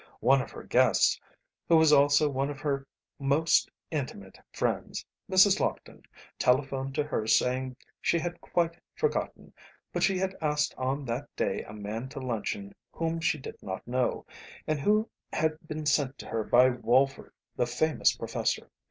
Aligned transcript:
One 0.19 0.41
of 0.41 0.49
her 0.49 0.63
guests, 0.63 1.21
who 1.67 1.77
was 1.77 1.93
also 1.93 2.27
one 2.27 2.49
of 2.49 2.59
her 2.61 2.87
most 3.19 3.69
intimate 3.91 4.39
friends, 4.51 5.05
Mrs. 5.29 5.59
Lockton, 5.59 6.01
telephoned 6.39 6.95
to 6.95 7.03
her 7.03 7.27
saying 7.27 7.75
she 8.01 8.17
had 8.17 8.41
quite 8.41 8.79
forgotten, 8.95 9.53
but 9.93 10.01
she 10.01 10.17
had 10.17 10.35
asked 10.41 10.73
on 10.75 11.05
that 11.05 11.27
day 11.35 11.61
a 11.65 11.73
man 11.73 12.09
to 12.09 12.19
luncheon 12.19 12.73
whom 12.91 13.19
she 13.19 13.37
did 13.37 13.61
not 13.61 13.85
know, 13.87 14.25
and 14.65 14.79
who 14.81 15.07
had 15.31 15.55
been 15.67 15.85
sent 15.85 16.17
to 16.17 16.25
her 16.29 16.43
by 16.43 16.71
Walford, 16.71 17.31
the 17.55 17.67
famous 17.67 18.11
professor. 18.17 18.71